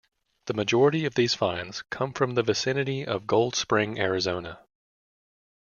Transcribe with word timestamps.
The 0.47 0.55
majority 0.55 1.05
of 1.05 1.13
these 1.13 1.35
finds 1.35 1.83
come 1.91 2.11
from 2.11 2.33
the 2.33 2.41
vicinity 2.41 3.05
of 3.05 3.27
Gold 3.27 3.53
Spring, 3.55 3.99
Arizona. 3.99 4.59